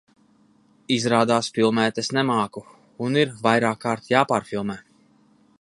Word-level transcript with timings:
Izrādās 0.95 1.49
filmēt 1.57 2.01
es 2.03 2.11
nemāku, 2.19 2.65
un 3.09 3.21
ir 3.25 3.37
vairākkārt 3.47 4.13
jāpārfilmē. 4.17 4.81